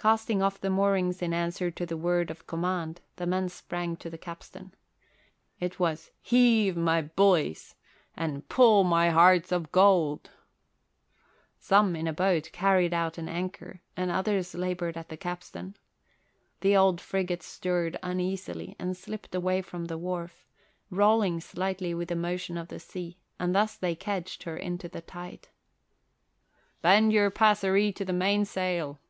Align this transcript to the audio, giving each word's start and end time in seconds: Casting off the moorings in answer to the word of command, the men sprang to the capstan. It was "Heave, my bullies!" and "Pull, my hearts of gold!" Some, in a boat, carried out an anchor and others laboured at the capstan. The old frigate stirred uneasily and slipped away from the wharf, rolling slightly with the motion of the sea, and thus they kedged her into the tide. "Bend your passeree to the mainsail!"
Casting 0.00 0.40
off 0.42 0.60
the 0.60 0.70
moorings 0.70 1.20
in 1.22 1.34
answer 1.34 1.72
to 1.72 1.84
the 1.84 1.96
word 1.96 2.30
of 2.30 2.46
command, 2.46 3.00
the 3.16 3.26
men 3.26 3.48
sprang 3.48 3.96
to 3.96 4.08
the 4.08 4.16
capstan. 4.16 4.72
It 5.58 5.80
was 5.80 6.12
"Heave, 6.22 6.76
my 6.76 7.02
bullies!" 7.02 7.74
and 8.16 8.48
"Pull, 8.48 8.84
my 8.84 9.10
hearts 9.10 9.50
of 9.50 9.72
gold!" 9.72 10.30
Some, 11.58 11.96
in 11.96 12.06
a 12.06 12.12
boat, 12.12 12.50
carried 12.52 12.94
out 12.94 13.18
an 13.18 13.28
anchor 13.28 13.80
and 13.96 14.08
others 14.12 14.54
laboured 14.54 14.96
at 14.96 15.08
the 15.08 15.16
capstan. 15.16 15.74
The 16.60 16.76
old 16.76 17.00
frigate 17.00 17.42
stirred 17.42 17.98
uneasily 18.00 18.76
and 18.78 18.96
slipped 18.96 19.34
away 19.34 19.62
from 19.62 19.86
the 19.86 19.98
wharf, 19.98 20.46
rolling 20.90 21.40
slightly 21.40 21.92
with 21.92 22.06
the 22.10 22.14
motion 22.14 22.56
of 22.56 22.68
the 22.68 22.78
sea, 22.78 23.18
and 23.40 23.52
thus 23.52 23.74
they 23.76 23.96
kedged 23.96 24.44
her 24.44 24.56
into 24.56 24.88
the 24.88 25.02
tide. 25.02 25.48
"Bend 26.82 27.12
your 27.12 27.32
passeree 27.32 27.90
to 27.94 28.04
the 28.04 28.12
mainsail!" 28.12 29.00